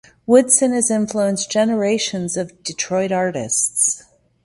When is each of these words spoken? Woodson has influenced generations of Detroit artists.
Woodson 0.25 0.73
has 0.73 0.89
influenced 0.89 1.51
generations 1.51 2.35
of 2.35 2.63
Detroit 2.63 3.11
artists. 3.11 4.03